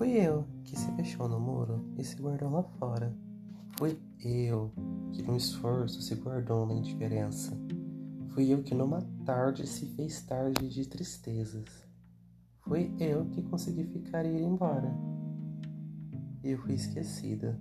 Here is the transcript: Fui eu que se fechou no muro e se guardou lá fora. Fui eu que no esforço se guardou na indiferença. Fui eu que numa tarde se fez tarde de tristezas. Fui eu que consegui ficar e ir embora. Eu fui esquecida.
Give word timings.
Fui 0.00 0.12
eu 0.12 0.46
que 0.64 0.78
se 0.78 0.90
fechou 0.92 1.28
no 1.28 1.38
muro 1.38 1.84
e 1.98 2.02
se 2.02 2.16
guardou 2.16 2.48
lá 2.48 2.62
fora. 2.62 3.14
Fui 3.76 3.98
eu 4.22 4.72
que 5.12 5.22
no 5.22 5.36
esforço 5.36 6.00
se 6.00 6.14
guardou 6.14 6.64
na 6.64 6.72
indiferença. 6.72 7.54
Fui 8.30 8.50
eu 8.50 8.62
que 8.62 8.74
numa 8.74 9.02
tarde 9.26 9.66
se 9.66 9.84
fez 9.94 10.22
tarde 10.22 10.70
de 10.70 10.88
tristezas. 10.88 11.86
Fui 12.60 12.96
eu 12.98 13.26
que 13.26 13.42
consegui 13.42 13.84
ficar 13.84 14.24
e 14.24 14.38
ir 14.38 14.42
embora. 14.42 14.90
Eu 16.42 16.56
fui 16.62 16.72
esquecida. 16.72 17.60